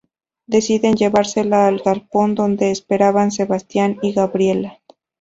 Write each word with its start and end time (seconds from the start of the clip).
Deciden 0.47 0.95
llevársela 0.95 1.67
al 1.67 1.77
galpón 1.77 2.33
donde 2.33 2.71
esperaban 2.71 3.29
Sebastián 3.29 3.99
y 4.01 4.13
Gabriela. 4.13 4.79